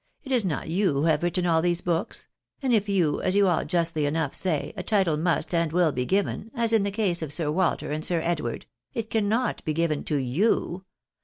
[0.23, 2.27] It is not you who have written aU these books;
[2.59, 6.49] and if, as you aU justly enough say, a title must and will be given,
[6.55, 10.15] as in the case of Sir Walter and Sir Edward, it cannot be given to
[10.15, 10.85] you.